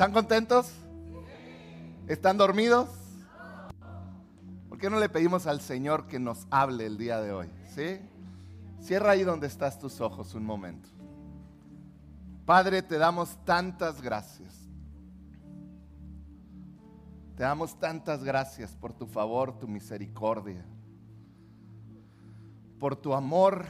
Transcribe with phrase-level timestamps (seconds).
[0.00, 0.72] ¿Están contentos?
[2.08, 2.88] ¿Están dormidos?
[4.70, 7.50] ¿Por qué no le pedimos al Señor que nos hable el día de hoy?
[7.74, 8.00] ¿Sí?
[8.80, 10.88] Cierra ahí donde estás tus ojos un momento.
[12.46, 14.70] Padre, te damos tantas gracias.
[17.36, 20.64] Te damos tantas gracias por tu favor, tu misericordia,
[22.78, 23.66] por tu amor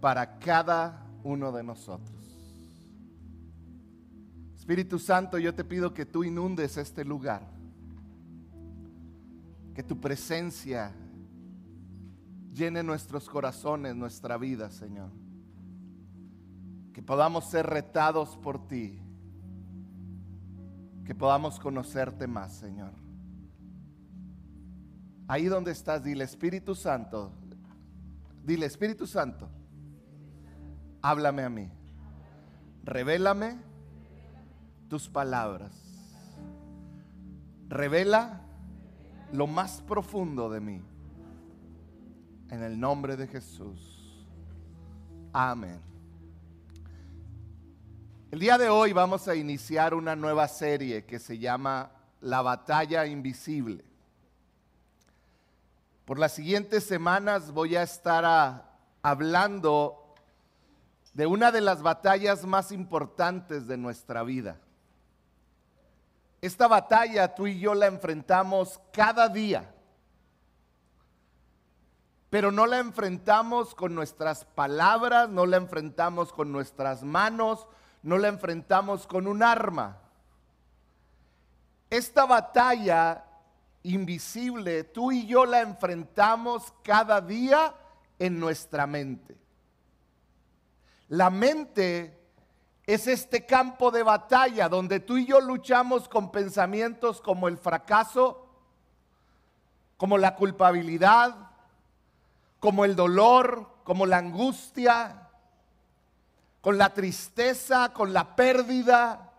[0.00, 2.13] para cada uno de nosotros.
[4.64, 7.46] Espíritu Santo, yo te pido que tú inundes este lugar,
[9.74, 10.90] que tu presencia
[12.50, 15.10] llene nuestros corazones, nuestra vida, Señor.
[16.94, 18.98] Que podamos ser retados por ti,
[21.04, 22.94] que podamos conocerte más, Señor.
[25.28, 27.32] Ahí donde estás, dile Espíritu Santo,
[28.42, 29.46] dile Espíritu Santo,
[31.02, 31.70] háblame a mí,
[32.82, 33.73] revélame
[34.88, 35.72] tus palabras.
[37.68, 38.42] Revela
[39.32, 40.82] lo más profundo de mí.
[42.50, 44.26] En el nombre de Jesús.
[45.32, 45.80] Amén.
[48.30, 51.90] El día de hoy vamos a iniciar una nueva serie que se llama
[52.20, 53.84] La batalla invisible.
[56.04, 58.66] Por las siguientes semanas voy a estar
[59.02, 60.14] hablando
[61.14, 64.60] de una de las batallas más importantes de nuestra vida.
[66.44, 69.72] Esta batalla tú y yo la enfrentamos cada día,
[72.28, 77.66] pero no la enfrentamos con nuestras palabras, no la enfrentamos con nuestras manos,
[78.02, 80.02] no la enfrentamos con un arma.
[81.88, 83.24] Esta batalla
[83.82, 87.74] invisible, tú y yo la enfrentamos cada día
[88.18, 89.34] en nuestra mente.
[91.08, 92.23] La mente
[92.86, 98.46] es este campo de batalla donde tú y yo luchamos con pensamientos como el fracaso,
[99.96, 101.34] como la culpabilidad,
[102.60, 105.28] como el dolor, como la angustia,
[106.60, 109.32] con la tristeza, con la pérdida.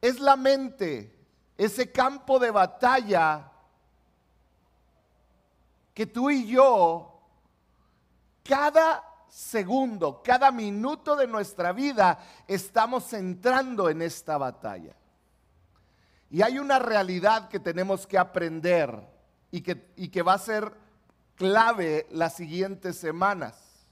[0.00, 1.16] Es la mente,
[1.58, 3.50] ese campo de batalla
[5.94, 7.10] que tú y yo
[8.44, 14.94] cada segundo, cada minuto de nuestra vida estamos entrando en esta batalla.
[16.30, 18.96] Y hay una realidad que tenemos que aprender
[19.50, 20.72] y que, y que va a ser
[21.34, 23.88] clave las siguientes semanas.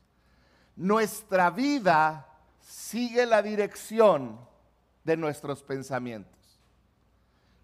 [0.76, 2.28] Nuestra vida
[2.60, 4.38] sigue la dirección
[5.02, 6.60] de nuestros pensamientos.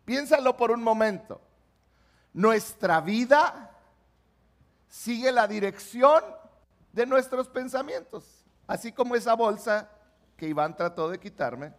[0.04, 1.40] Piénsalo por un momento.
[2.32, 3.70] Nuestra vida
[4.88, 6.24] sigue la dirección
[6.98, 8.24] de nuestros pensamientos.
[8.66, 9.88] Así como esa bolsa
[10.36, 11.72] que Iván trató de quitarme.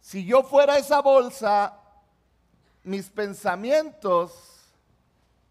[0.00, 1.78] Si yo fuera esa bolsa,
[2.82, 4.32] mis pensamientos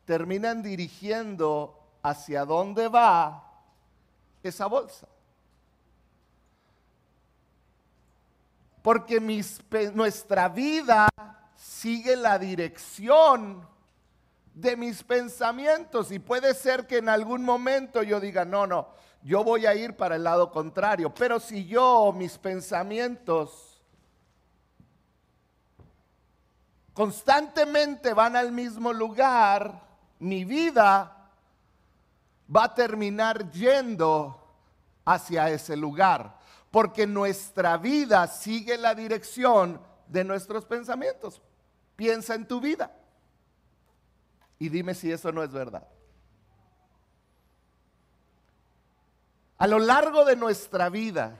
[0.05, 3.47] terminan dirigiendo hacia dónde va
[4.41, 5.07] esa bolsa.
[8.81, 9.19] Porque
[9.93, 11.07] nuestra vida
[11.55, 13.69] sigue la dirección
[14.53, 18.89] de mis pensamientos y puede ser que en algún momento yo diga, no, no,
[19.23, 23.81] yo voy a ir para el lado contrario, pero si yo mis pensamientos
[26.94, 29.81] constantemente van al mismo lugar,
[30.19, 31.29] mi vida
[32.53, 34.38] va a terminar yendo
[35.06, 36.38] hacia ese lugar,
[36.69, 41.41] porque nuestra vida sigue la dirección de nuestros pensamientos.
[41.95, 42.91] Piensa en tu vida.
[44.61, 45.88] Y dime si eso no es verdad.
[49.57, 51.35] A lo largo de nuestra vida,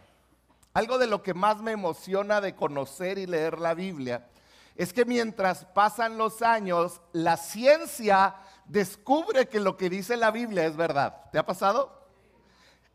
[0.74, 4.28] algo de lo que más me emociona de conocer y leer la Biblia
[4.76, 10.66] es que mientras pasan los años, la ciencia descubre que lo que dice la Biblia
[10.66, 11.30] es verdad.
[11.32, 12.02] ¿Te ha pasado?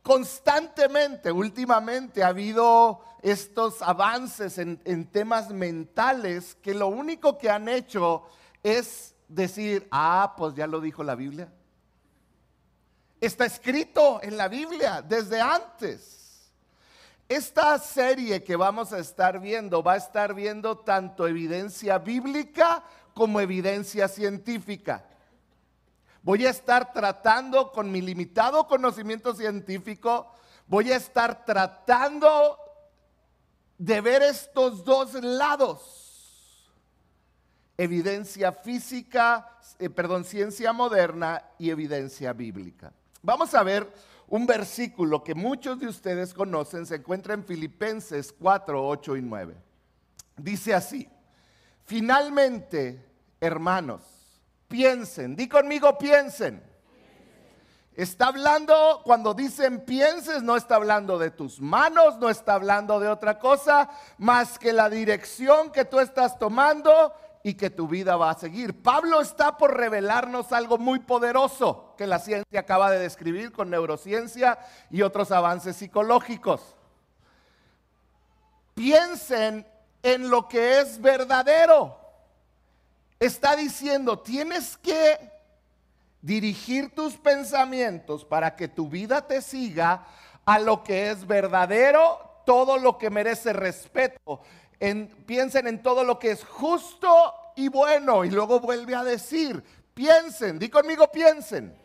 [0.03, 8.25] Constantemente, últimamente ha habido estos avances en, temas mentales que lo único que han hecho
[8.65, 11.53] es decir, ah, pues ya lo dijo la Biblia.
[13.21, 16.53] Está escrito en la Biblia desde antes.
[17.29, 22.85] Esta serie que vamos a estar viendo va a estar viendo tanto evidencia bíblica
[23.15, 25.05] como evidencia científica.
[26.23, 30.33] Voy a estar tratando con mi limitado conocimiento científico,
[30.67, 32.59] voy a estar tratando
[33.79, 36.06] de ver estos dos lados
[37.79, 42.93] evidencia física, eh, perdón, ciencia moderna y evidencia bíblica.
[43.23, 43.91] Vamos a ver
[44.29, 49.55] un versículo que muchos de ustedes conocen, se encuentra en Filipenses 4, 8 y 9.
[50.37, 51.09] Dice así,
[51.85, 53.05] finalmente,
[53.41, 54.03] hermanos,
[54.69, 56.63] piensen, di conmigo piensen.
[57.95, 63.09] Está hablando, cuando dicen pienses, no está hablando de tus manos, no está hablando de
[63.09, 63.89] otra cosa,
[64.19, 67.15] más que la dirección que tú estás tomando
[67.47, 68.83] y que tu vida va a seguir.
[68.83, 74.59] Pablo está por revelarnos algo muy poderoso que la ciencia acaba de describir con neurociencia
[74.91, 76.75] y otros avances psicológicos.
[78.75, 79.65] Piensen
[80.03, 81.97] en lo que es verdadero.
[83.21, 85.17] Está diciendo, tienes que
[86.23, 90.05] dirigir tus pensamientos para que tu vida te siga
[90.45, 94.41] a lo que es verdadero, todo lo que merece respeto
[95.27, 98.25] piensen en todo lo que es justo y bueno.
[98.25, 99.63] Y luego vuelve a decir,
[99.95, 101.77] piensen, di conmigo, piensen.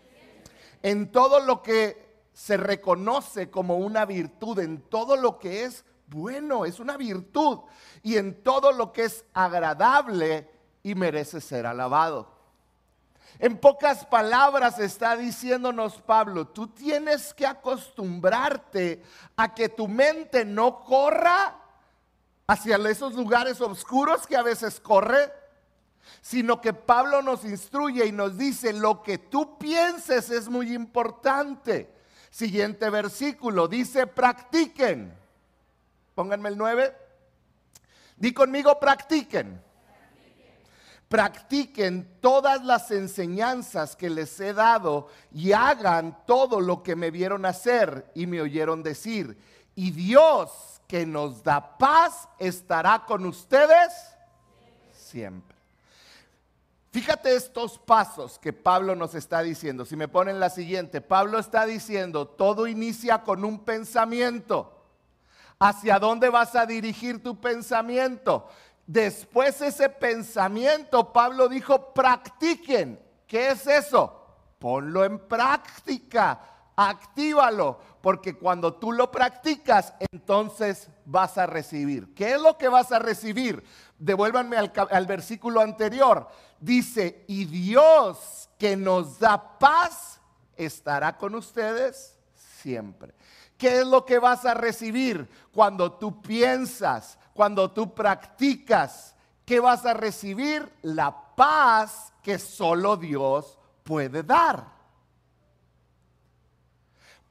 [0.84, 6.66] En todo lo que se reconoce como una virtud, en todo lo que es bueno,
[6.66, 7.60] es una virtud.
[8.04, 10.50] Y en todo lo que es agradable
[10.84, 12.42] y merece ser alabado.
[13.40, 19.02] En pocas palabras está diciéndonos Pablo, tú tienes que acostumbrarte
[19.36, 21.61] a que tu mente no corra
[22.52, 25.32] hacia esos lugares oscuros que a veces corre,
[26.22, 31.90] sino que Pablo nos instruye y nos dice, lo que tú pienses es muy importante.
[32.30, 35.14] Siguiente versículo, dice, practiquen.
[36.14, 36.94] Pónganme el 9.
[38.18, 39.62] Di conmigo, practiquen.
[41.08, 47.46] Practiquen todas las enseñanzas que les he dado y hagan todo lo que me vieron
[47.46, 49.38] hacer y me oyeron decir.
[49.74, 53.94] Y Dios que nos da paz estará con ustedes
[54.92, 55.56] siempre.
[56.92, 59.86] Fíjate estos pasos que Pablo nos está diciendo.
[59.86, 64.84] Si me ponen la siguiente, Pablo está diciendo, todo inicia con un pensamiento.
[65.60, 68.50] ¿Hacia dónde vas a dirigir tu pensamiento?
[68.86, 73.00] Después ese pensamiento, Pablo dijo, practiquen.
[73.28, 74.26] ¿Qué es eso?
[74.60, 76.51] Ponlo en práctica
[76.90, 82.14] actívalo, porque cuando tú lo practicas, entonces vas a recibir.
[82.14, 83.64] ¿Qué es lo que vas a recibir?
[83.98, 86.28] Devuélvanme al, versículo anterior.
[86.60, 90.20] Dice, y Dios que nos da paz
[90.56, 92.18] estará con ustedes
[92.62, 93.14] siempre.
[93.58, 99.16] ¿Qué es lo que vas a recibir cuando tú piensas, cuando tú practicas?
[99.46, 100.68] ¿Qué vas a recibir?
[100.82, 104.81] La paz que solo Dios puede dar.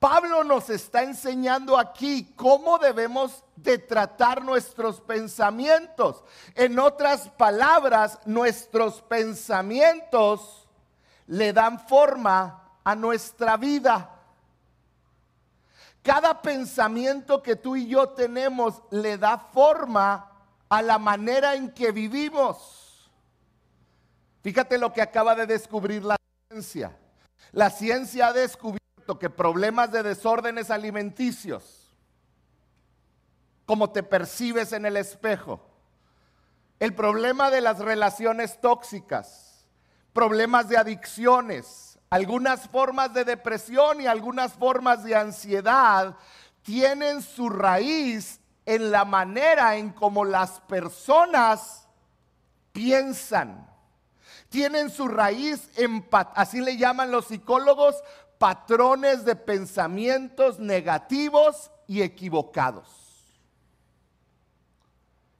[0.00, 6.24] Pablo nos está enseñando aquí cómo debemos de tratar nuestros pensamientos.
[6.54, 10.66] En otras palabras, nuestros pensamientos
[11.26, 14.10] le dan forma a nuestra vida.
[16.02, 20.32] Cada pensamiento que tú y yo tenemos le da forma
[20.70, 23.10] a la manera en que vivimos.
[24.42, 26.16] Fíjate lo que acaba de descubrir la
[26.48, 26.96] ciencia.
[27.52, 28.79] La ciencia ha descubierto
[29.18, 31.94] que problemas de desórdenes alimenticios,
[33.66, 35.60] como te percibes en el espejo,
[36.78, 39.66] el problema de las relaciones tóxicas,
[40.12, 46.16] problemas de adicciones, algunas formas de depresión y algunas formas de ansiedad
[46.62, 51.86] tienen su raíz en la manera en cómo las personas
[52.72, 53.68] piensan.
[54.48, 57.96] Tienen su raíz en, así le llaman los psicólogos,
[58.40, 62.88] patrones de pensamientos negativos y equivocados.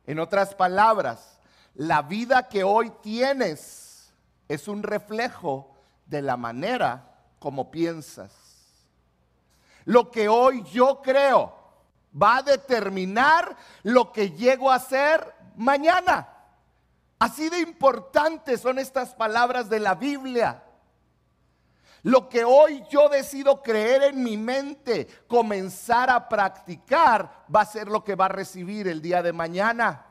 [0.07, 1.39] En otras palabras,
[1.75, 4.13] la vida que hoy tienes
[4.49, 8.35] es un reflejo de la manera como piensas.
[9.87, 11.55] Lo que hoy yo creo
[12.15, 16.29] va a determinar lo que llego a ser mañana.
[17.19, 20.65] Así de importantes son estas palabras de la Biblia.
[22.03, 27.89] Lo que hoy yo decido creer en mi mente, comenzar a practicar, va a ser
[27.89, 30.07] lo que va a recibir el día de mañana.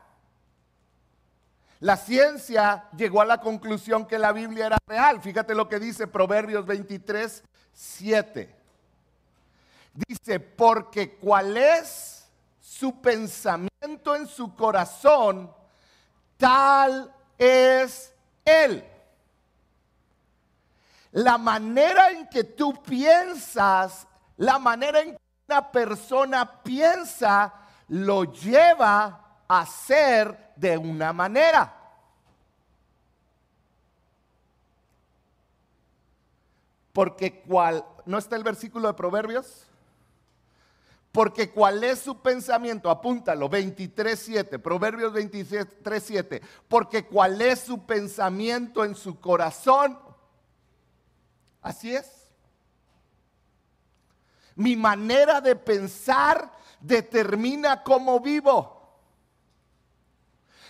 [1.80, 5.20] La ciencia llegó a la conclusión que la Biblia era real.
[5.20, 7.42] Fíjate lo que dice Proverbios 23,
[7.72, 8.54] 7.
[10.06, 12.28] Dice, porque cuál es
[12.60, 15.50] su pensamiento en su corazón,
[16.36, 18.12] tal es
[18.44, 18.84] él.
[21.12, 27.52] La manera en que tú piensas, la manera en que una persona piensa,
[27.88, 31.76] lo lleva a ser de una manera.
[36.92, 39.66] Porque cual ¿no está el versículo de Proverbios?
[41.12, 48.94] Porque cuál es su pensamiento, apúntalo, 23.7, Proverbios 23.7, porque cuál es su pensamiento en
[48.94, 49.98] su corazón,
[51.62, 52.30] así es.
[54.54, 56.50] Mi manera de pensar
[56.80, 58.80] determina cómo vivo.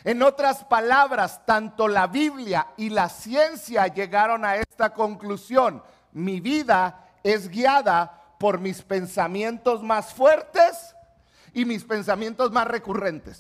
[0.05, 5.83] En otras palabras, tanto la Biblia y la ciencia llegaron a esta conclusión.
[6.13, 10.95] Mi vida es guiada por mis pensamientos más fuertes
[11.53, 13.39] y mis pensamientos más recurrentes.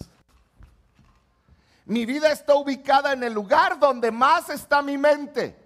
[1.87, 5.59] Mi vida está ubicada en el lugar donde más está mi mente.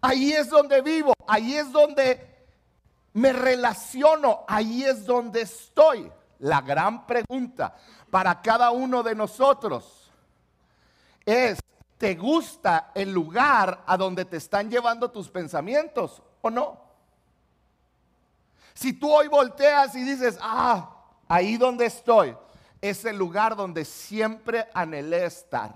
[0.00, 2.46] Ahí es donde vivo, ahí es donde
[3.12, 6.10] me relaciono, ahí es donde estoy.
[6.38, 7.74] La gran pregunta
[8.10, 10.10] para cada uno de nosotros
[11.26, 11.60] es,
[12.00, 16.80] ¿Te gusta el lugar a donde te están llevando tus pensamientos o no?
[18.72, 20.96] Si tú hoy volteas y dices, ah,
[21.28, 22.34] ahí donde estoy,
[22.80, 25.74] es el lugar donde siempre anhelé estar.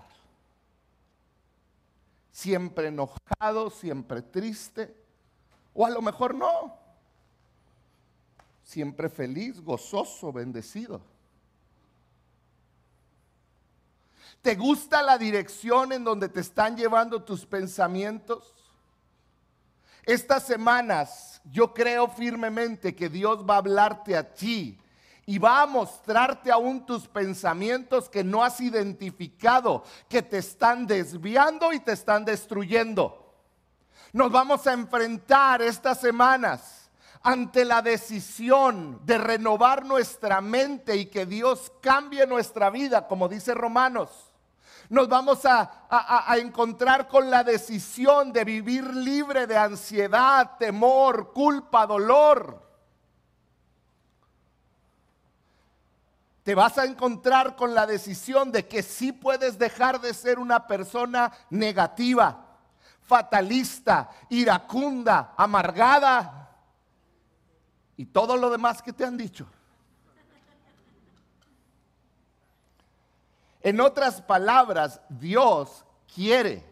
[2.34, 4.92] Siempre enojado, siempre triste,
[5.72, 6.76] o a lo mejor no.
[8.64, 11.00] Siempre feliz, gozoso, bendecido.
[14.42, 18.52] ¿Te gusta la dirección en donde te están llevando tus pensamientos?
[20.02, 24.76] Estas semanas yo creo firmemente que Dios va a hablarte a ti
[25.26, 31.72] y va a mostrarte aún tus pensamientos que no has identificado, que te están desviando
[31.72, 33.34] y te están destruyendo.
[34.12, 36.90] Nos vamos a enfrentar estas semanas
[37.22, 43.54] ante la decisión de renovar nuestra mente y que Dios cambie nuestra vida, como dice
[43.54, 44.34] Romanos
[44.88, 45.70] nos vamos a,
[46.36, 52.62] encontrar con la decisión de vivir libre de ansiedad, temor, culpa, dolor.
[56.44, 60.66] Te vas a encontrar con la decisión de que sí puedes dejar de ser una
[60.66, 62.58] persona negativa,
[63.00, 66.50] fatalista, iracunda, amargada
[67.96, 69.46] y todo lo demás que te han dicho.
[73.62, 76.62] En otras palabras, Dios quiere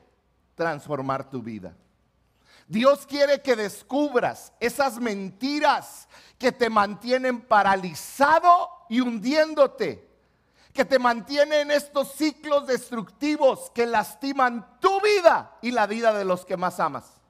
[0.55, 1.75] transformar tu vida.
[2.69, 10.09] Dios quiere que descubras esas mentiras que te mantienen paralizado y hundiéndote,
[10.73, 16.25] que te mantienen en estos ciclos destructivos que lastiman tu vida y la vida de
[16.25, 17.23] los que más amas.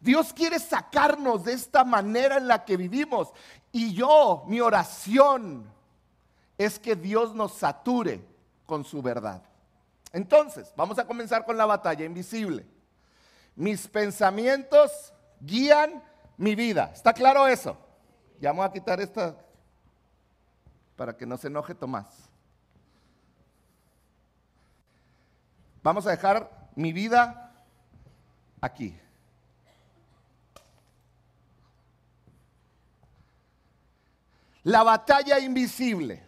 [0.00, 3.32] Dios quiere sacarnos de esta manera en la que vivimos.
[3.72, 5.70] Y yo, mi oración,
[6.58, 8.24] es que Dios nos sature
[8.66, 9.42] con su verdad.
[10.12, 12.66] Entonces, vamos a comenzar con la batalla invisible.
[13.56, 16.04] Mis pensamientos guían
[16.36, 16.92] mi vida.
[16.94, 17.76] ¿Está claro eso?
[18.40, 19.34] Ya vamos a quitar esta
[20.94, 22.06] para que no se enoje Tomás.
[25.82, 27.52] Vamos a dejar mi vida
[28.60, 28.98] aquí.
[34.64, 36.25] La batalla invisible.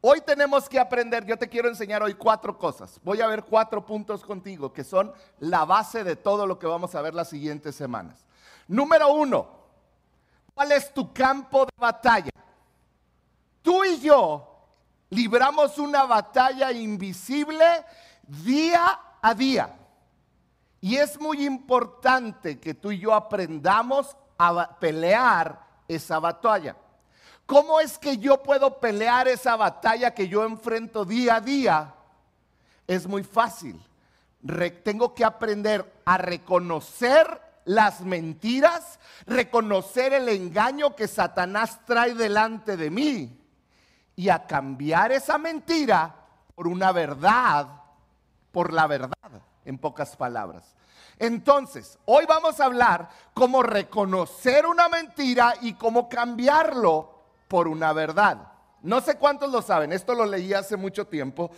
[0.00, 3.00] Hoy tenemos que aprender, yo te quiero enseñar hoy cuatro cosas.
[3.02, 6.94] Voy a ver cuatro puntos contigo que son la base de todo lo que vamos
[6.94, 8.24] a ver las siguientes semanas.
[8.68, 9.48] Número uno,
[10.54, 12.30] ¿cuál es tu campo de batalla?
[13.60, 14.48] Tú y yo
[15.10, 17.66] libramos una batalla invisible
[18.22, 19.74] día a día.
[20.80, 26.76] Y es muy importante que tú y yo aprendamos a pelear esa batalla.
[27.48, 31.94] ¿Cómo es que yo puedo pelear esa batalla que yo enfrento día a día?
[32.86, 33.82] Es muy fácil.
[34.84, 42.90] tengo que aprender a reconocer las mentiras, reconocer el engaño que Satanás trae delante de
[42.90, 43.40] mí
[44.14, 46.14] y a cambiar esa mentira
[46.54, 47.66] por una verdad,
[48.52, 50.74] por la verdad, en pocas palabras.
[51.18, 57.16] Entonces, hoy vamos a hablar cómo reconocer una mentira y cómo cambiarlo
[57.48, 58.52] por una verdad.
[58.82, 61.50] No sé cuántos lo saben, esto lo leí hace mucho tiempo,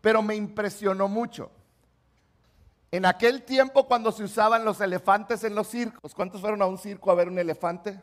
[0.00, 1.50] pero me impresionó mucho.
[2.90, 6.78] En aquel tiempo cuando se usaban los elefantes en los circos, ¿cuántos fueron a un
[6.78, 8.00] circo a ver un elefante?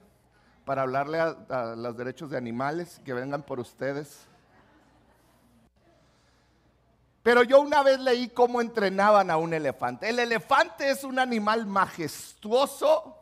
[0.64, 4.28] Para hablarle a, los derechos de animales que vengan por ustedes.
[7.24, 10.08] Pero yo una vez leí cómo entrenaban a un elefante.
[10.10, 13.18] El elefante es un animal majestuoso,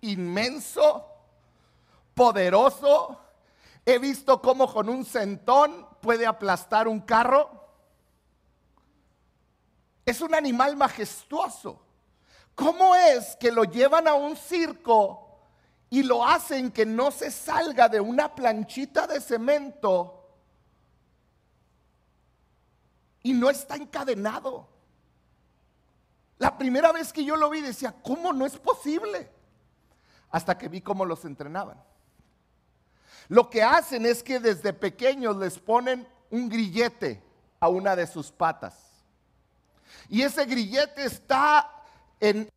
[0.00, 1.06] inmenso,
[2.18, 3.20] poderoso.
[3.86, 7.48] He visto cómo con un centón puede aplastar un carro.
[10.04, 11.80] Es un animal majestuoso.
[12.56, 15.38] ¿Cómo es que lo llevan a un circo
[15.90, 20.28] y lo hacen que no se salga de una planchita de cemento
[23.22, 24.68] y no está encadenado?
[26.38, 29.30] La primera vez que yo lo vi decía, ¿cómo no es posible?
[30.30, 31.87] Hasta que vi cómo los entrenaban.
[33.28, 37.22] Lo que hacen es que desde pequeños les ponen un grillete
[37.60, 38.74] a una de sus patas.
[40.08, 41.78] Y ese grillete está
[42.20, 42.48] eh,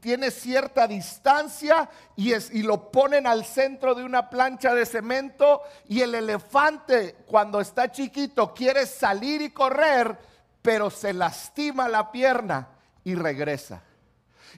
[0.00, 6.16] tiene cierta distancia y lo ponen al centro de una plancha de cemento y el
[6.16, 10.18] elefante cuando está chiquito quiere salir y correr,
[10.62, 12.68] pero se lastima la pierna
[13.04, 13.82] y regresa.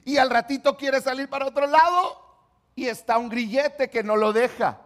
[0.05, 2.19] Y al ratito quiere salir para otro lado
[2.75, 4.79] y está un grillete que no lo deja.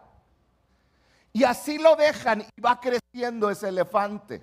[1.37, 4.41] Y así lo dejan y va creciendo ese elefante.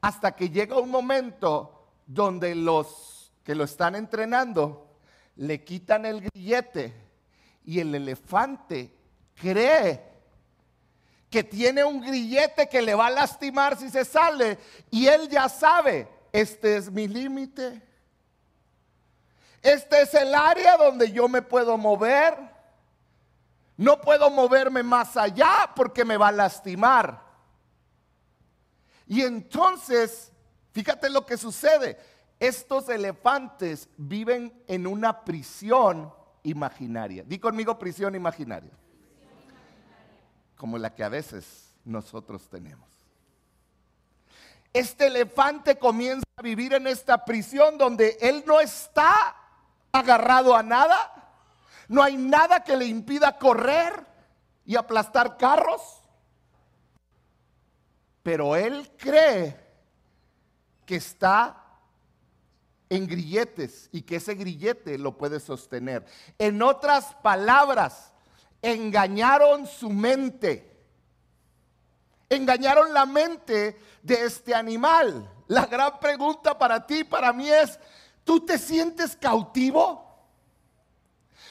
[0.00, 4.96] Hasta que llega un momento donde los que lo están entrenando
[5.34, 6.94] le quitan el grillete
[7.64, 8.94] y el elefante
[9.34, 10.04] cree
[11.28, 14.56] que tiene un grillete que le va a lastimar si se sale
[14.88, 17.82] y él ya sabe, este es mi límite.
[19.60, 22.53] Este es el área donde yo me puedo mover.
[23.76, 27.22] No puedo moverme más allá porque me va a lastimar.
[29.06, 30.32] Y entonces
[30.74, 31.96] Fíjate lo que sucede.
[32.40, 36.12] Estos elefantes viven en una prisión
[36.42, 37.22] imaginaria.
[37.22, 38.72] Di conmigo prisión imaginaria.
[40.56, 42.88] Como la que a veces nosotros tenemos.
[44.72, 49.36] Este elefante comienza a vivir en esta prisión donde él no está
[49.92, 51.13] agarrado a nada.
[51.88, 54.06] No hay nada que le impida correr
[54.64, 56.02] y aplastar carros.
[58.22, 59.60] Pero él cree
[60.86, 61.64] que está
[62.88, 66.04] en grilletes y que ese grillete lo puede sostener.
[66.38, 68.12] En otras palabras,
[68.62, 70.70] engañaron su mente.
[72.28, 75.30] Engañaron la mente de este animal.
[75.46, 77.78] La gran pregunta para ti, para mí es,
[78.24, 80.03] ¿tú te sientes cautivo?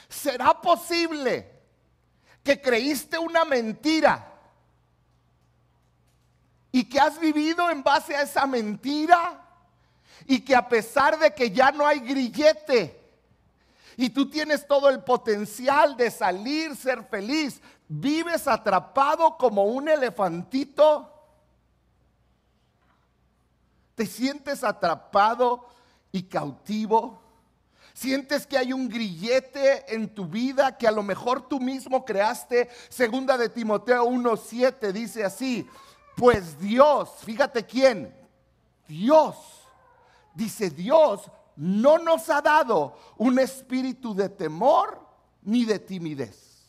[0.08, 1.50] ¿Será posible
[2.42, 4.32] que creíste una mentira
[6.70, 9.40] y que has vivido en base a esa mentira
[10.26, 13.00] y que a pesar de que ya no hay grillete
[13.96, 21.10] y tú tienes todo el potencial de salir, ser feliz, vives atrapado como un elefantito.
[23.94, 25.68] Te sientes atrapado
[26.10, 27.22] y cautivo.
[27.94, 32.68] Sientes que hay un grillete en tu vida que a lo mejor tú mismo creaste.
[32.90, 35.66] Segunda de Timoteo 1:7 dice así:
[36.16, 38.14] pues Dios, fíjate quién,
[38.86, 39.36] Dios,
[40.34, 45.00] dice Dios, no nos ha dado un espíritu de temor
[45.42, 46.68] ni de timidez,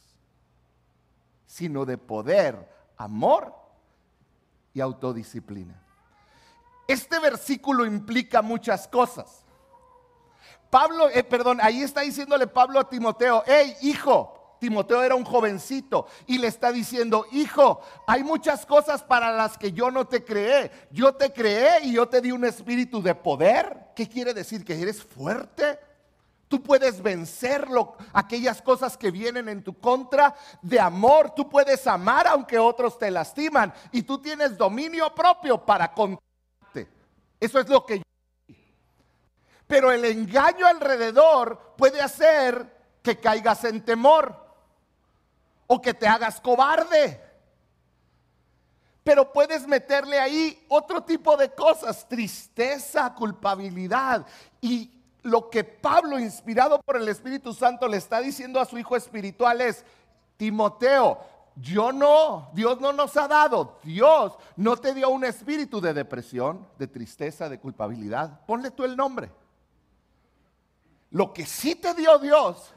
[1.45, 3.53] sino de poder, amor
[4.73, 5.81] y autodisciplina.
[6.87, 9.44] Este versículo implica muchas cosas.
[10.69, 16.07] Pablo, eh, perdón, ahí está diciéndole Pablo a Timoteo, hey hijo, Timoteo era un jovencito
[16.25, 20.71] y le está diciendo, hijo, hay muchas cosas para las que yo no te creé.
[20.91, 23.91] Yo te creé y yo te di un espíritu de poder.
[23.95, 24.63] ¿Qué quiere decir?
[24.65, 25.79] Que eres fuerte.
[26.47, 31.31] Tú puedes vencerlo, aquellas cosas que vienen en tu contra de amor.
[31.35, 33.73] Tú puedes amar aunque otros te lastiman.
[33.91, 36.87] Y tú tienes dominio propio para contarte.
[37.39, 38.03] Eso es lo que yo...
[39.67, 44.35] Pero el engaño alrededor puede hacer que caigas en temor
[45.67, 47.21] o que te hagas cobarde.
[49.03, 54.25] Pero puedes meterle ahí otro tipo de cosas, tristeza, culpabilidad.
[54.61, 58.95] Y lo que Pablo, inspirado por el Espíritu Santo, le está diciendo a su hijo
[58.95, 59.85] espiritual es,
[60.37, 61.19] Timoteo,
[61.55, 66.67] yo no, Dios no nos ha dado, Dios no te dio un espíritu de depresión,
[66.77, 68.41] de tristeza, de culpabilidad.
[68.45, 69.31] Ponle tú el nombre.
[71.15, 72.73] Lo que sí te dio Dios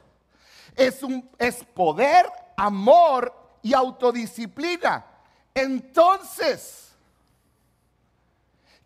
[0.77, 2.25] es, un, es poder,
[2.57, 5.05] amor y autodisciplina.
[5.53, 6.93] Entonces,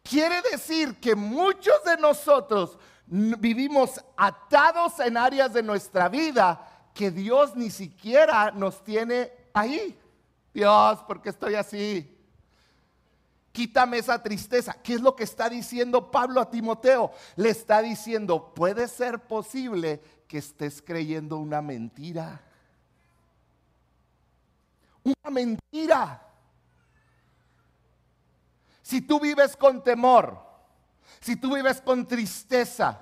[0.02, 7.54] quiere decir que muchos de nosotros vivimos atados en áreas de nuestra vida que Dios
[7.54, 10.00] ni siquiera nos tiene ahí.
[10.54, 12.11] Dios, ¿por qué estoy así?
[13.52, 14.74] Quítame esa tristeza.
[14.82, 17.12] ¿Qué es lo que está diciendo Pablo a Timoteo?
[17.36, 22.42] Le está diciendo, puede ser posible que estés creyendo una mentira
[25.04, 26.28] una mentira.
[28.82, 30.38] Si tú vives con temor,
[31.20, 33.00] si tú vives con tristeza,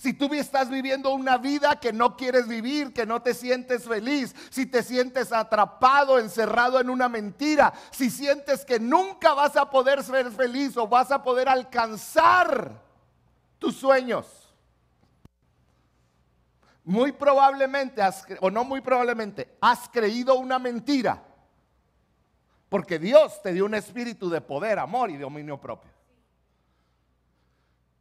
[0.00, 4.34] Si tú estás viviendo una vida que no quieres vivir, que no te sientes feliz,
[4.48, 10.02] si te sientes atrapado, encerrado en una mentira, si sientes que nunca vas a poder
[10.02, 12.80] ser feliz o vas a poder alcanzar
[13.58, 14.26] tus sueños,
[16.82, 18.00] muy probablemente,
[18.40, 21.22] o no muy probablemente, has creído una mentira.
[22.70, 25.99] Porque Dios te dio un espíritu de poder, amor y dominio propio.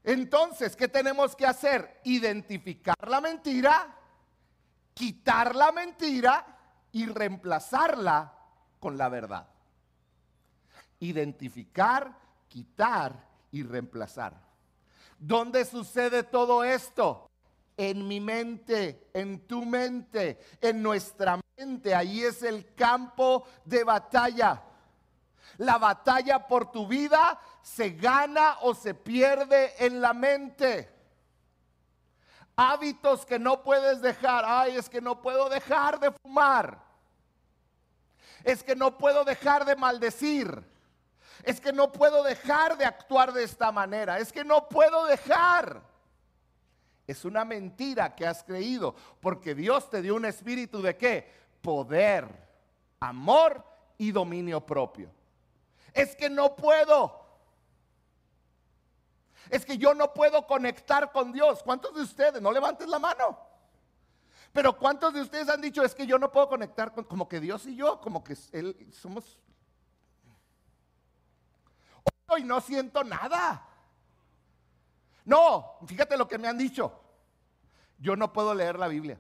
[0.04, 2.02] Entonces, ¿qué tenemos que hacer?
[2.04, 3.96] Identificar la mentira,
[4.94, 6.46] quitar la mentira
[6.92, 8.34] y reemplazarla
[8.80, 9.48] con la verdad.
[11.00, 14.50] Identificar, quitar y reemplazar.
[15.18, 17.30] ¿Dónde sucede todo esto?
[17.76, 21.94] En mi mente, en tu mente, en nuestra mente.
[21.94, 24.64] Ahí es el campo de batalla.
[25.60, 30.90] La batalla por tu vida se gana o se pierde en la mente.
[32.56, 34.46] Hábitos que no puedes dejar.
[34.48, 36.82] Ay, es que no puedo dejar de fumar.
[38.46, 40.64] Es que no puedo dejar de maldecir.
[41.44, 44.18] Es que no puedo dejar de actuar de esta manera.
[44.18, 45.82] Es que no puedo dejar.
[47.06, 48.96] Es una mentira que has creído.
[49.20, 51.30] Porque Dios te dio un espíritu de qué?
[51.62, 52.30] Poder,
[53.02, 53.62] amor
[53.98, 55.19] y dominio propio.
[56.00, 57.20] Es que no puedo.
[59.50, 61.62] Es que yo no puedo conectar con Dios.
[61.62, 62.42] ¿Cuántos de ustedes?
[62.42, 63.38] No levanten la mano.
[64.54, 67.42] Pero ¿cuántos de ustedes han dicho es que yo no puedo conectar con como que
[67.42, 69.38] Dios y yo, como que él somos
[72.28, 73.68] Hoy no siento nada.
[75.26, 76.98] No, fíjate lo que me han dicho.
[77.98, 79.20] Yo no puedo leer la Biblia.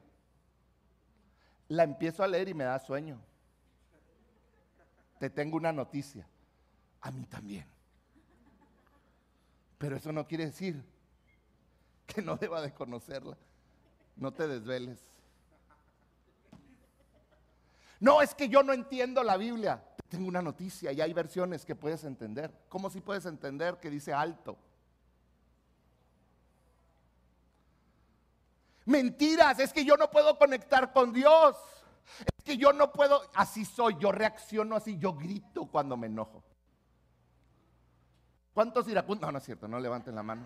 [1.67, 3.19] La empiezo a leer y me da sueño.
[5.19, 6.28] Te tengo una noticia
[7.01, 7.65] a mí también.
[9.77, 10.83] Pero eso no quiere decir
[12.05, 13.37] que no deba de conocerla.
[14.15, 14.99] No te desveles.
[17.99, 19.83] No, es que yo no entiendo la Biblia.
[20.09, 22.51] Tengo una noticia y hay versiones que puedes entender.
[22.67, 24.57] ¿Cómo si puedes entender que dice alto?
[28.85, 31.55] Mentiras, es que yo no puedo conectar con Dios.
[32.25, 36.43] Es que yo no puedo, así soy, yo reacciono así, yo grito cuando me enojo.
[38.53, 39.27] ¿Cuántos iracundos?
[39.27, 40.43] No, no es cierto, no levanten la mano.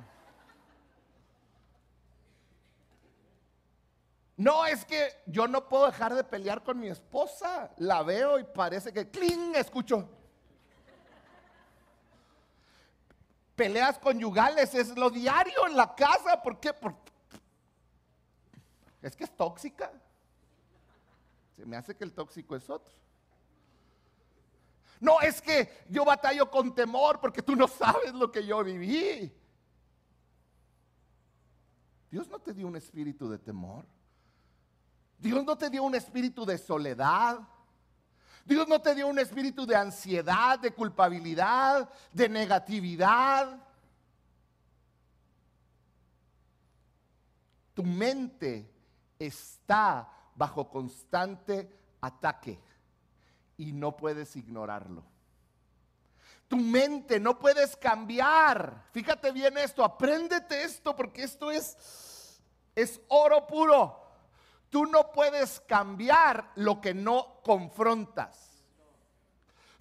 [4.36, 7.72] No, es que yo no puedo dejar de pelear con mi esposa.
[7.78, 9.56] La veo y parece que ¡cling!
[9.56, 10.10] escucho.
[13.56, 16.42] Peleas conyugales es lo diario en la casa.
[16.42, 16.74] ¿Por qué?
[19.02, 19.92] es que es tóxica.
[21.56, 23.03] Se me hace que el tóxico es otro.
[25.04, 29.30] No, es que yo batallo con temor porque tú no sabes lo que yo viví.
[32.10, 33.86] Dios no te dio un espíritu de temor.
[35.18, 37.38] Dios no te dio un espíritu de soledad.
[38.46, 43.62] Dios no te dio un espíritu de ansiedad, de culpabilidad, de negatividad.
[47.74, 48.74] Tu mente
[49.20, 52.58] está bajo constante ataque
[53.58, 55.04] y no puedes ignorarlo.
[56.48, 58.86] Tu mente no puedes cambiar.
[58.92, 61.78] Fíjate bien esto, apréndete esto porque esto es
[62.76, 64.02] es oro puro.
[64.70, 68.50] Tú no puedes cambiar lo que no confrontas.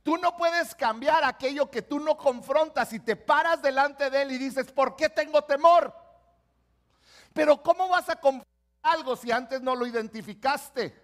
[0.03, 4.33] Tú no puedes cambiar aquello que tú no confrontas y te paras delante de él
[4.33, 5.95] y dices, ¿por qué tengo temor?
[7.33, 8.49] Pero ¿cómo vas a confrontar
[8.83, 11.02] algo si antes no lo identificaste?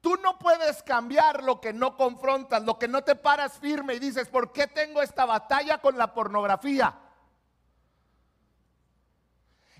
[0.00, 3.98] Tú no puedes cambiar lo que no confrontas, lo que no te paras firme y
[3.98, 6.96] dices, ¿por qué tengo esta batalla con la pornografía?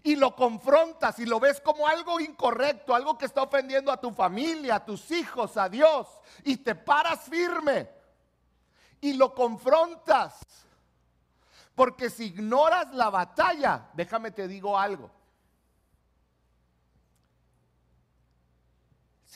[0.02, 4.11] y lo confrontas y lo ves como algo incorrecto, algo que está ofendiendo a tu
[4.11, 6.07] familia, a tus hijos, a Dios,
[6.44, 7.90] y te paras firme
[9.00, 10.40] y lo confrontas.
[11.74, 15.11] Porque si ignoras la batalla, déjame te digo algo.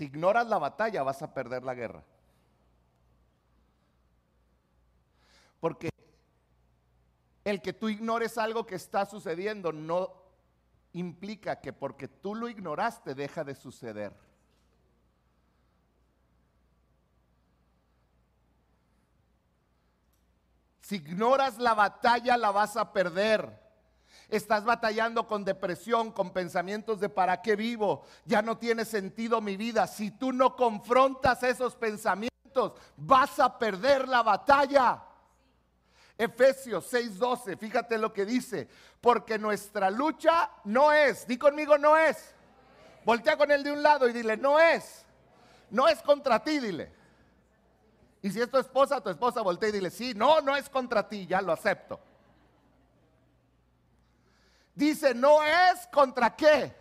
[0.02, 2.02] Si ignoras la batalla, vas a perder la guerra.
[5.60, 5.90] Porque
[7.44, 10.12] el que tú ignores algo que está sucediendo no
[10.92, 14.12] implica que porque tú lo ignoraste deja de suceder.
[20.80, 23.61] Si ignoras la batalla, la vas a perder.
[24.28, 29.56] Estás batallando con depresión, con pensamientos de para qué vivo, ya no tiene sentido mi
[29.56, 29.86] vida.
[29.86, 35.02] Si tú no confrontas esos pensamientos, vas a perder la batalla.
[36.16, 38.68] Efesios 6:12, fíjate lo que dice,
[39.00, 42.34] porque nuestra lucha no es, di conmigo no es.
[43.04, 45.04] Voltea con él de un lado y dile, no es.
[45.70, 46.92] No es contra ti, dile.
[48.20, 51.08] Y si es tu esposa, tu esposa voltea y dile, sí, no, no es contra
[51.08, 51.98] ti, ya lo acepto.
[54.74, 56.74] Dice, no es contra qué.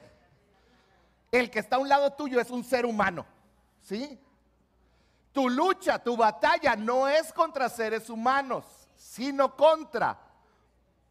[1.32, 3.25] El que está a un lado tuyo es un ser humano,
[3.82, 4.19] ¿sí?
[5.32, 8.65] Tu lucha, tu batalla no es contra seres humanos,
[8.97, 10.19] sino contra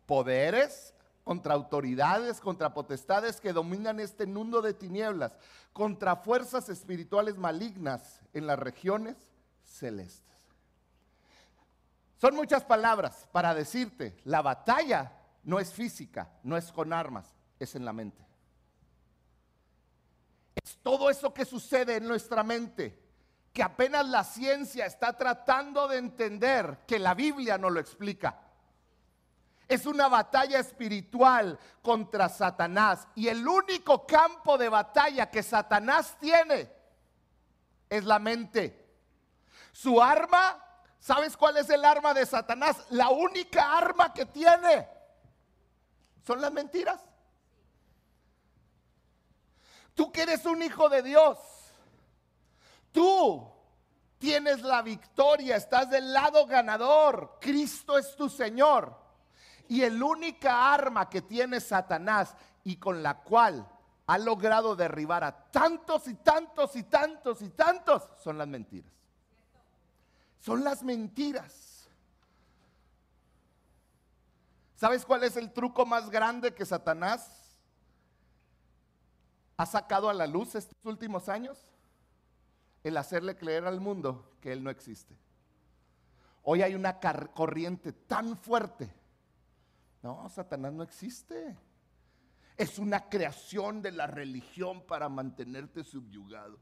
[0.05, 0.93] poderes,
[1.25, 5.37] contra autoridades, contra potestades que dominan este mundo de tinieblas,
[5.73, 9.17] contra fuerzas espirituales malignas en las regiones
[9.65, 10.35] celestes.
[12.21, 15.13] Son muchas palabras para decirte, la batalla
[15.43, 18.27] no es física, no es con armas, es en la mente.
[20.63, 22.99] Es todo eso que sucede en nuestra mente,
[23.53, 28.39] que apenas la ciencia está tratando de entender, que la Biblia no lo explica.
[29.69, 33.07] Es una batalla espiritual contra Satanás.
[33.15, 36.71] Y el único campo de batalla que Satanás tiene
[37.89, 38.85] es la mente.
[39.71, 40.61] Su arma,
[40.99, 42.85] ¿sabes cuál es el arma de Satanás?
[42.91, 44.89] La única arma que tiene
[46.23, 47.01] son las mentiras.
[49.95, 51.39] Tú que eres un hijo de Dios,
[52.93, 53.51] tú
[54.19, 58.99] tienes la victoria, estás del lado ganador, Cristo es tu Señor.
[59.69, 63.67] Y el única arma que tiene Satanás y con la cual
[64.07, 68.93] ha logrado derribar a tantos y tantos y tantos y tantos son las mentiras.
[70.41, 71.70] Son las mentiras.
[74.81, 77.55] ¿Sabes cuál es el truco más grande que Satanás
[79.59, 81.69] ha sacado a la luz estos últimos años?
[82.83, 85.15] El hacerle creer al mundo que Él no existe.
[86.45, 88.91] Hoy hay una corriente tan fuerte.
[90.03, 91.59] No, Satanás no existe.
[92.57, 96.59] Es una creación de la religión para mantenerte subyugado.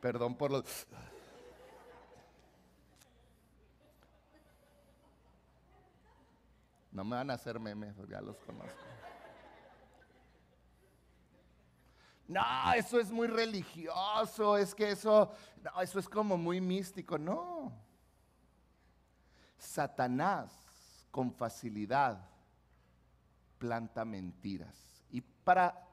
[0.00, 0.86] Perdón por los...
[6.92, 8.88] No me van a hacer memes, ya los conozco.
[12.26, 12.42] No,
[12.74, 15.32] eso es muy religioso, es que eso,
[15.62, 17.16] no, eso es como muy místico.
[17.16, 17.72] No.
[19.56, 20.52] Satanás
[21.10, 22.20] con facilidad
[23.58, 24.76] planta mentiras.
[25.10, 25.86] Y para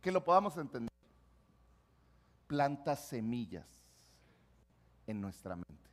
[0.00, 0.91] que lo podamos entender,
[2.52, 3.66] planta semillas
[5.06, 5.90] en nuestra mente.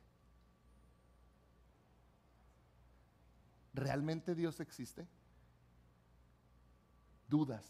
[3.72, 5.08] ¿Realmente Dios existe?
[7.26, 7.64] Dudas.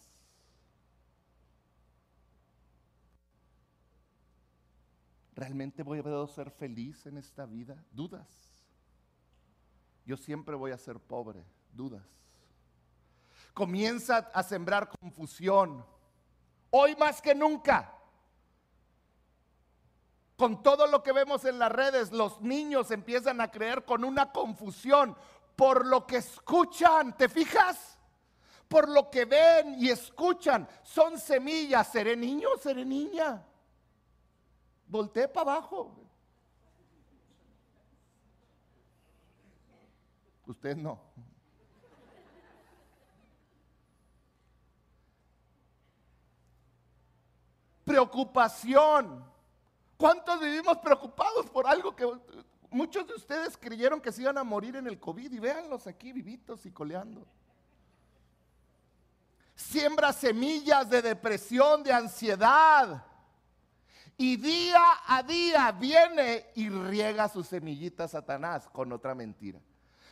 [5.37, 7.81] ¿Realmente voy a ser feliz en esta vida?
[7.92, 8.26] Dudas.
[10.05, 11.44] Yo siempre voy a ser pobre.
[11.72, 12.09] Dudas.
[13.55, 15.87] Comienza a sembrar confusión.
[16.70, 17.98] Hoy más que nunca
[20.40, 24.33] con todo lo que vemos en las redes, los niños empiezan a creer con una
[24.33, 25.14] confusión
[25.55, 27.98] por lo que escuchan, ¿te fijas?
[28.66, 33.44] Por lo que ven y escuchan, son semillas, seré niño, seré niña.
[34.87, 35.94] Volté para abajo.
[40.46, 41.03] Usted no.
[47.85, 49.31] Preocupación
[50.00, 52.10] ¿Cuántos vivimos preocupados por algo que
[52.70, 56.10] muchos de ustedes creyeron que se iban a morir en el COVID y véanlos aquí
[56.10, 57.26] vivitos y coleando?
[59.54, 63.04] Siembra semillas de depresión, de ansiedad.
[64.16, 69.60] Y día a día viene y riega sus semillitas Satanás con otra mentira.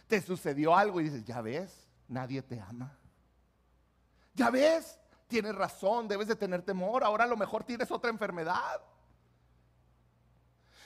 [0.07, 2.95] Te sucedió algo y dices, ya ves, nadie te ama.
[4.35, 4.99] Ya ves,
[5.29, 7.03] tienes razón, debes de tener temor.
[7.03, 8.83] Ahora a lo mejor tienes otra enfermedad.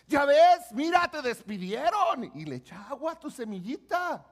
[0.07, 4.25] Ya ves, mira, te despidieron y le echa agua a tu semillita.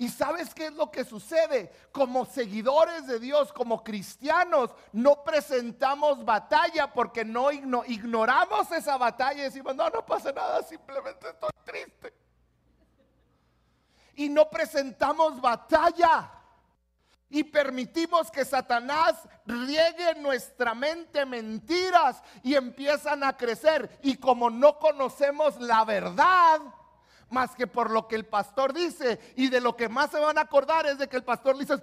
[0.00, 1.70] ¿Y sabes qué es lo que sucede?
[1.92, 9.44] Como seguidores de Dios, como cristianos, no presentamos batalla porque no ignoramos esa batalla y
[9.44, 12.14] decimos, no, no pasa nada, simplemente estoy triste.
[14.14, 16.39] Y no presentamos batalla
[17.30, 19.16] y permitimos que Satanás
[19.46, 23.98] riegue nuestra mente mentiras y empiezan a crecer.
[24.02, 26.60] Y como no conocemos la verdad,
[27.30, 30.38] más que por lo que el pastor dice, y de lo que más se van
[30.38, 31.74] a acordar es de que el pastor dice,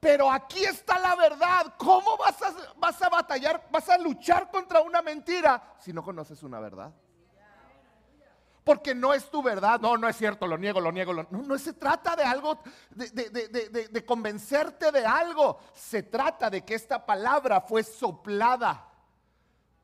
[0.00, 1.74] Pero aquí está la verdad.
[1.78, 6.42] ¿Cómo vas a, vas a batallar, vas a luchar contra una mentira si no conoces
[6.42, 6.92] una verdad?
[8.64, 9.80] Porque no es tu verdad.
[9.80, 11.12] No, no es cierto, lo niego, lo niego.
[11.14, 15.58] no, no se trata de algo, de, de convencerte de algo.
[15.74, 18.88] Se trata de que esta palabra fue soplada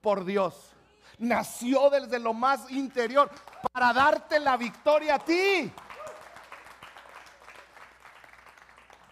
[0.01, 0.73] por Dios.
[1.19, 3.31] Nació desde lo más interior
[3.73, 5.73] para darte la victoria a ti.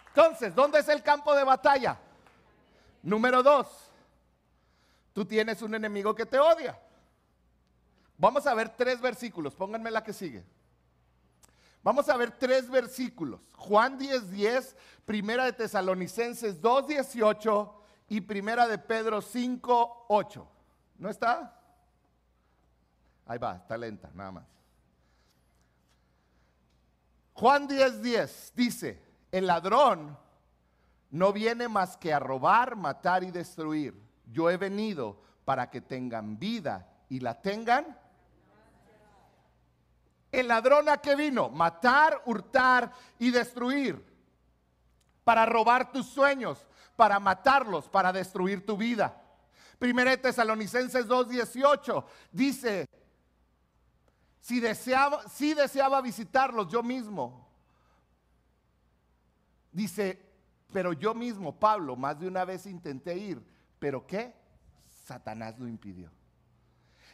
[0.07, 1.99] Entonces, ¿dónde es el campo de batalla?
[3.03, 3.67] Número dos,
[5.13, 6.79] tú tienes un enemigo que te odia.
[8.17, 10.43] Vamos a ver tres versículos, pónganme la que sigue.
[11.83, 13.39] Vamos a ver tres versículos.
[13.55, 14.75] Juan 10:10, 10,
[15.05, 17.73] Primera de Tesalonicenses 2:18
[18.09, 20.45] y Primera de Pedro 5:8.
[20.97, 21.53] ¿No está?
[23.25, 24.45] Ahí va, está lenta, nada más.
[27.33, 29.01] Juan 10:10 10, dice,
[29.31, 30.17] el ladrón
[31.11, 33.93] no viene más que a robar, matar y destruir.
[34.25, 37.97] Yo he venido para que tengan vida y la tengan.
[40.31, 41.49] El ladrón a qué vino?
[41.49, 44.05] Matar, hurtar y destruir.
[45.23, 49.21] Para robar tus sueños, para matarlos, para destruir tu vida.
[49.79, 52.87] Primera de Tesalonicenses 2:18 dice,
[54.39, 57.47] si deseaba, si deseaba visitarlos yo mismo,
[59.77, 60.19] Dice,
[60.73, 63.39] pero yo mismo, Pablo, más de una vez intenté ir,
[63.77, 64.33] pero ¿qué?
[65.05, 66.09] Satanás lo impidió.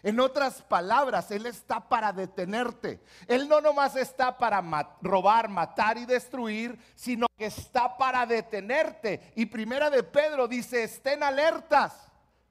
[0.03, 3.01] En otras palabras, Él está para detenerte.
[3.25, 4.61] Él no nomás está para
[5.01, 9.31] robar, matar y destruir, sino que está para detenerte.
[9.37, 11.93] Y primera de Pedro dice, estén alertas,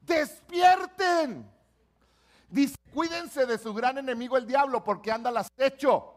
[0.01, 1.47] despierten.
[2.49, 6.15] Dice, cuídense de su gran enemigo el diablo, porque anda al acecho,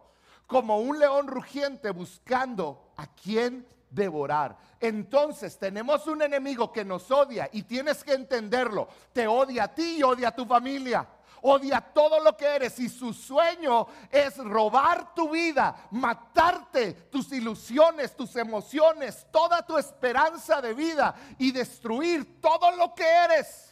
[0.47, 4.57] como un león rugiente buscando a quien devorar.
[4.79, 8.87] Entonces tenemos un enemigo que nos odia y tienes que entenderlo.
[9.11, 11.07] Te odia a ti y odia a tu familia.
[11.47, 18.15] Odia todo lo que eres y su sueño es robar tu vida, matarte, tus ilusiones,
[18.15, 23.71] tus emociones, toda tu esperanza de vida y destruir todo lo que eres.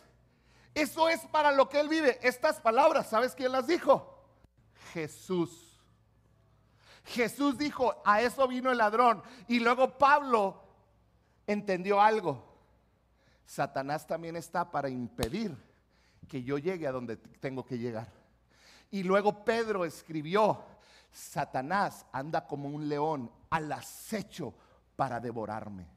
[0.76, 2.20] Eso es para lo que él vive.
[2.22, 4.24] Estas palabras, ¿sabes quién las dijo?
[4.94, 5.82] Jesús.
[7.06, 9.24] Jesús dijo, a eso vino el ladrón.
[9.48, 10.62] Y luego Pablo
[11.48, 12.54] entendió algo.
[13.48, 15.73] Satanás también está para impedir
[16.28, 18.12] que yo llegue a donde tengo que llegar.
[18.92, 20.64] Y luego Pedro escribió,
[21.12, 24.54] Satanás anda como un león al acecho
[24.96, 25.88] para devorarme.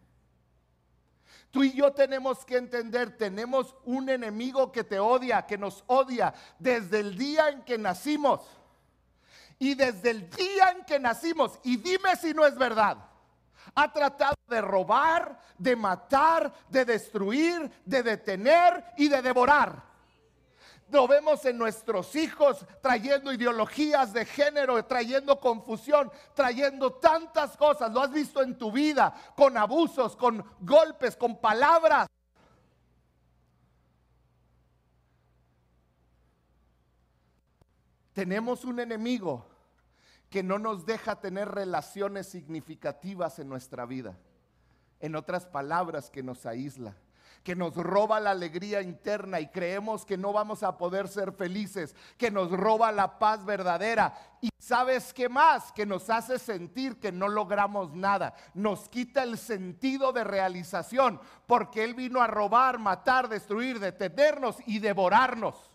[1.51, 6.35] Tú y yo tenemos que entender, tenemos un enemigo que te odia, que nos odia
[6.59, 8.43] desde el día en que nacimos.
[9.59, 12.99] Y desde el día en que nacimos, y dime si no es verdad,
[13.75, 19.83] ha tratado de robar, de matar, de destruir, de detener y de devorar.
[20.89, 27.93] Lo vemos en nuestros hijos trayendo ideologías de género, trayendo confusión, trayendo tantas cosas.
[27.93, 32.07] Lo has visto en tu vida con abusos, con golpes, con palabras.
[38.17, 39.45] tenemos un enemigo
[40.31, 44.17] que no nos deja tener relaciones significativas en nuestra vida.
[45.01, 46.97] En otras palabras, que nos aísla,
[47.43, 51.95] que nos roba la alegría interna y creemos que no vamos a poder ser felices,
[52.17, 54.15] que nos roba la paz verdadera.
[54.41, 59.39] Y sabes qué más, que nos hace sentir que no logramos nada, nos quita el
[59.39, 65.71] sentido de realización, porque Él vino a robar, matar, destruir, detenernos y devorarnos.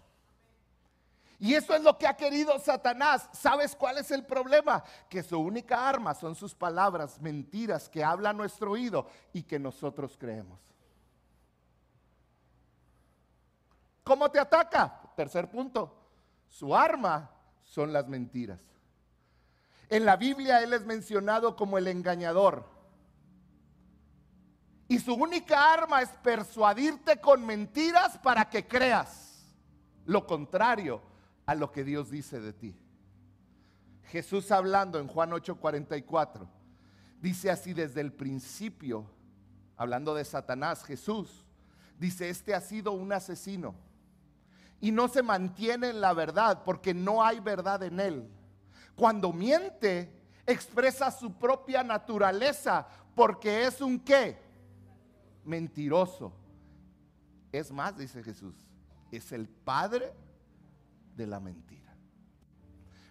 [1.42, 3.28] Y eso es lo que ha querido Satanás.
[3.34, 4.84] ¿Sabes cuál es el problema?
[5.10, 10.16] Que su única arma son sus palabras, mentiras que habla nuestro oído y que nosotros
[10.20, 10.60] creemos.
[14.04, 15.02] ¿Cómo te ataca?
[15.16, 15.96] Tercer punto.
[16.48, 17.32] Su arma
[17.64, 18.60] son las mentiras.
[19.90, 22.66] En la Biblia él es mencionado como el engañador.
[24.88, 29.46] Y su única arma es persuadirte con mentiras para que creas
[30.06, 31.02] lo contrario
[31.46, 32.78] a lo que Dios dice de ti.
[34.06, 36.48] Jesús hablando en Juan 8:44,
[37.22, 39.06] dice así desde el principio,
[39.78, 41.46] hablando de Satanás, Jesús,
[41.98, 43.76] dice, este ha sido un asesino
[44.82, 48.28] y no se mantiene en la verdad porque no hay verdad en él.
[48.96, 50.12] Cuando miente,
[50.46, 54.38] expresa su propia naturaleza porque es un qué?
[55.46, 56.34] Mentiroso.
[57.52, 58.56] Es más, dice Jesús,
[59.12, 60.14] es el padre
[61.16, 61.82] de la mentira.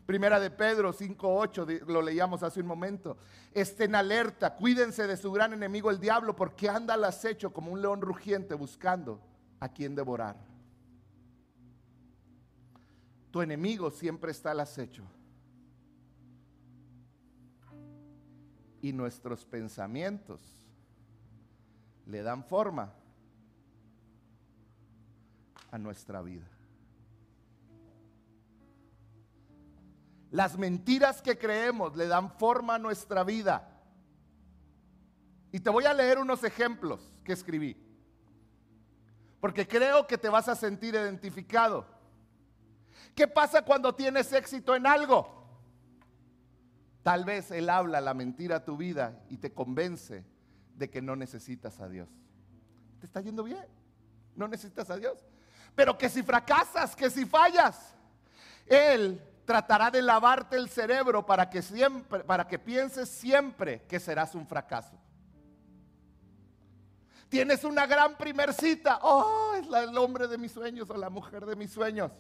[0.06, 3.16] Primera de Pedro 5.8, lo leíamos hace un momento.
[3.52, 7.80] Estén alerta, cuídense de su gran enemigo el diablo, porque anda al acecho como un
[7.80, 9.20] león rugiente buscando
[9.60, 10.49] a quien devorar.
[13.30, 15.04] Tu enemigo siempre está al acecho.
[18.82, 20.40] Y nuestros pensamientos
[22.06, 22.92] le dan forma
[25.70, 26.46] a nuestra vida.
[30.30, 33.68] Las mentiras que creemos le dan forma a nuestra vida.
[35.52, 37.76] Y te voy a leer unos ejemplos que escribí.
[39.40, 41.99] Porque creo que te vas a sentir identificado.
[43.14, 45.40] ¿Qué pasa cuando tienes éxito en algo?
[47.02, 50.24] Tal vez Él habla la mentira a tu vida y te convence
[50.74, 52.08] de que no necesitas a Dios.
[52.98, 53.64] ¿Te está yendo bien?
[54.36, 55.18] No necesitas a Dios.
[55.74, 57.94] Pero que si fracasas, que si fallas,
[58.66, 64.34] Él tratará de lavarte el cerebro para que siempre, para que pienses siempre que serás
[64.34, 64.98] un fracaso.
[67.28, 68.98] Tienes una gran primer cita.
[69.02, 72.10] Oh, es el hombre de mis sueños o la mujer de mis sueños.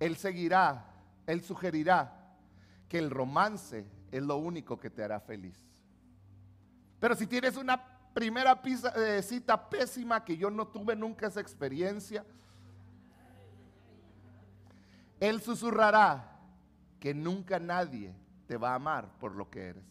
[0.00, 0.84] Él seguirá,
[1.26, 2.14] él sugerirá
[2.88, 5.58] que el romance es lo único que te hará feliz.
[7.00, 7.82] Pero si tienes una
[8.14, 8.60] primera
[8.96, 12.24] eh, cita pésima que yo no tuve nunca esa experiencia,
[15.20, 16.38] él susurrará
[17.00, 18.14] que nunca nadie
[18.46, 19.84] te va a amar por lo que eres.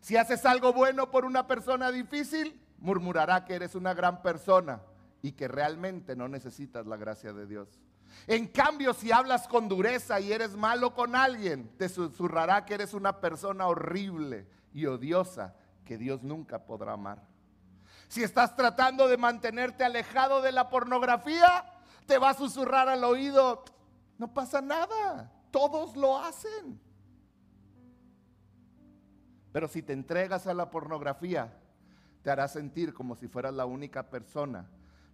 [0.00, 4.80] Si haces algo bueno por una persona difícil, murmurará que eres una gran persona
[5.20, 7.68] y que realmente no necesitas la gracia de Dios.
[8.26, 12.92] En cambio, si hablas con dureza y eres malo con alguien, te susurrará que eres
[12.92, 15.54] una persona horrible y odiosa
[15.84, 17.22] que Dios nunca podrá amar.
[18.08, 21.64] Si estás tratando de mantenerte alejado de la pornografía,
[22.06, 23.64] te va a susurrar al oído,
[24.18, 25.32] no pasa nada.
[25.50, 26.80] Todos lo hacen.
[29.52, 31.58] Pero si te entregas a la pornografía,
[32.22, 34.68] te hará sentir como si fueras la única persona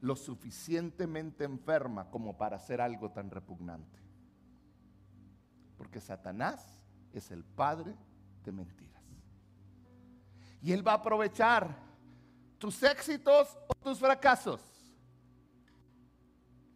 [0.04, 3.98] lo suficientemente enferma como para hacer algo tan repugnante.
[5.78, 7.94] Porque Satanás es el padre
[8.44, 9.02] de mentiras.
[10.60, 11.76] Y él va a aprovechar
[12.58, 14.60] tus éxitos o tus fracasos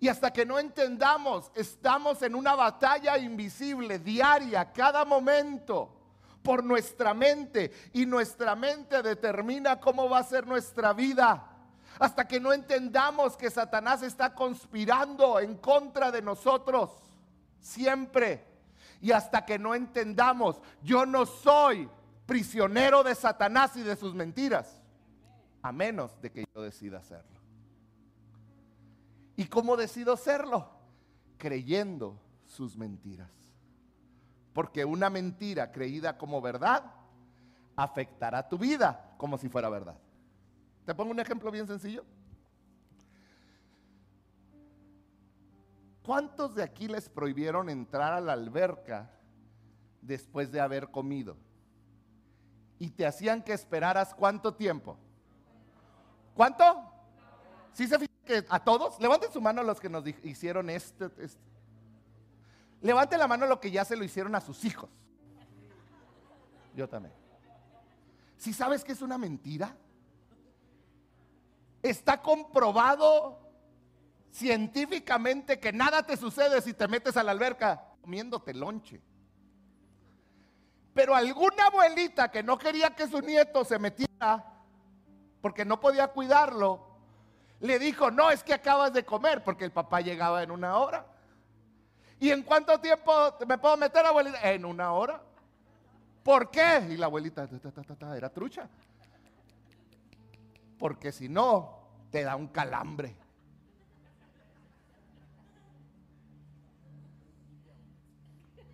[0.01, 5.93] y hasta que no entendamos, estamos en una batalla invisible, diaria, cada momento,
[6.43, 7.73] por nuestra mente.
[7.93, 11.58] Y nuestra mente determina cómo va a ser nuestra vida.
[11.99, 16.91] Hasta que no entendamos que Satanás está conspirando en contra de nosotros,
[17.61, 18.45] siempre.
[19.01, 21.89] Y hasta que no entendamos, yo no soy
[22.27, 24.81] prisionero de Satanás y de sus mentiras,
[25.63, 27.39] a menos de que yo decida hacerlo.
[29.37, 30.69] ¿Y cómo decido serlo?
[31.37, 33.31] Creyendo sus mentiras.
[34.53, 36.85] Porque una mentira creída como verdad
[37.77, 39.97] afectará tu vida como si fuera verdad.
[40.89, 42.03] Te pongo un ejemplo bien sencillo.
[46.03, 49.11] ¿Cuántos de aquí les prohibieron entrar a la alberca
[50.01, 51.37] después de haber comido?
[52.79, 54.97] Y te hacían que esperaras cuánto tiempo?
[56.35, 56.91] ¿Cuánto?
[57.75, 57.99] ¿Sí se
[58.49, 61.43] a todos, levanten su mano los que nos hicieron este, este.
[62.81, 64.89] Levanten la mano lo que ya se lo hicieron a sus hijos.
[66.75, 67.13] Yo también.
[68.39, 69.77] Si sabes que es una mentira,
[71.83, 73.41] está comprobado
[74.31, 79.01] científicamente que nada te sucede si te metes a la alberca comiéndote lonche.
[80.95, 84.45] Pero alguna abuelita que no quería que su nieto se metiera
[85.41, 86.89] porque no podía cuidarlo,
[87.61, 91.07] le dijo, no, es que acabas de comer, porque el papá llegaba en una hora.
[92.21, 93.13] ¿Y en cuánto tiempo
[93.47, 94.51] me puedo meter, abuelita?
[94.51, 95.23] En una hora.
[96.23, 96.87] ¿Por qué?
[96.91, 97.49] Y la abuelita
[98.17, 98.69] era trucha.
[100.79, 101.79] Porque si no,
[102.11, 103.17] te da un calambre.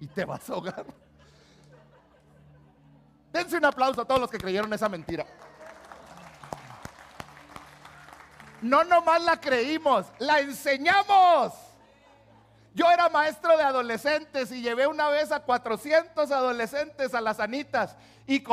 [0.00, 0.86] Y te vas a ahogar.
[3.32, 5.26] Dense un aplauso a todos los que creyeron esa mentira.
[8.62, 11.52] No nomás la creímos, la enseñamos.
[12.74, 17.96] Yo era maestro de adolescentes y llevé una vez a 400 adolescentes a las anitas
[18.26, 18.40] y